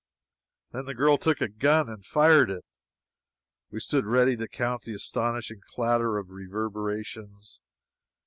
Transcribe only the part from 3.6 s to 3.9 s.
We